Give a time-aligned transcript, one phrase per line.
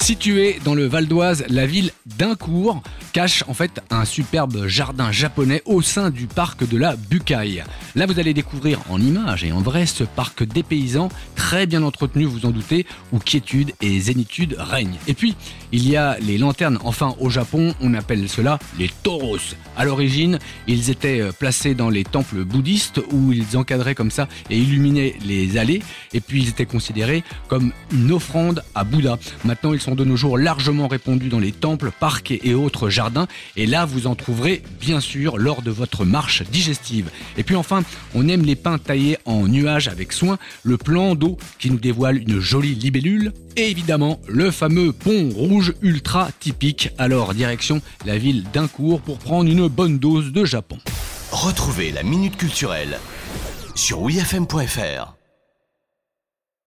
[0.00, 5.62] Située dans le Val d'Oise, la ville d'Incourt cache en fait un superbe jardin japonais
[5.66, 7.62] au sein du parc de la Bucaille.
[7.94, 12.24] Là, vous allez découvrir en images et en vrai ce parc dépaysant, très bien entretenu,
[12.24, 14.98] vous en doutez, où quiétude et zénitude règnent.
[15.06, 15.36] Et puis,
[15.70, 16.78] il y a les lanternes.
[16.82, 19.54] Enfin, au Japon, on appelle cela les toros.
[19.76, 24.28] À l'origine, ils étaient euh, placés dans les temples bouddhistes où ils encadraient comme ça
[24.48, 25.82] et illuminaient les allées.
[26.12, 29.18] Et puis, ils étaient considérés comme une offrande à Bouddha.
[29.44, 33.28] Maintenant, ils sont de nos jours largement répandus dans les temples, parcs et autres jardins.
[33.56, 37.10] Et là, vous en trouverez bien sûr lors de votre marche digestive.
[37.36, 37.82] Et puis enfin,
[38.14, 42.16] on aime les pins taillés en nuages avec soin, le plan d'eau qui nous dévoile
[42.16, 46.90] une jolie libellule, et évidemment le fameux pont rouge ultra typique.
[46.96, 50.78] Alors direction la ville d'Incourt pour prendre une bonne dose de Japon.
[51.30, 52.98] Retrouvez la minute culturelle
[53.74, 55.19] sur wifm.fr.